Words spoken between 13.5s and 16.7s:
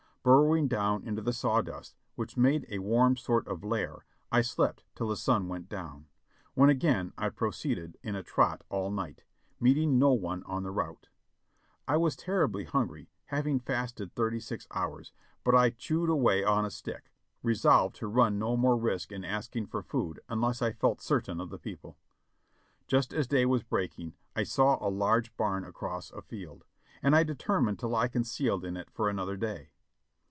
fasted thirty six hours, but I chewed aw^ay on a